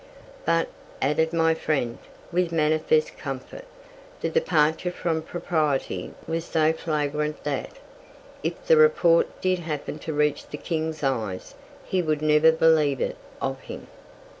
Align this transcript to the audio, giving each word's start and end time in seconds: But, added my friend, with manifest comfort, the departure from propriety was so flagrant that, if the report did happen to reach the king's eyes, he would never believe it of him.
But, 0.45 0.67
added 0.99 1.31
my 1.31 1.53
friend, 1.53 1.99
with 2.31 2.51
manifest 2.51 3.19
comfort, 3.19 3.65
the 4.21 4.29
departure 4.31 4.89
from 4.91 5.21
propriety 5.21 6.15
was 6.27 6.43
so 6.43 6.73
flagrant 6.73 7.43
that, 7.43 7.73
if 8.41 8.65
the 8.65 8.77
report 8.77 9.41
did 9.41 9.59
happen 9.59 9.99
to 9.99 10.11
reach 10.11 10.47
the 10.47 10.57
king's 10.57 11.03
eyes, 11.03 11.53
he 11.85 12.01
would 12.01 12.23
never 12.23 12.51
believe 12.51 12.99
it 12.99 13.15
of 13.43 13.59
him. 13.61 13.85